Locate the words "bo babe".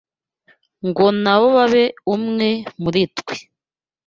1.39-1.83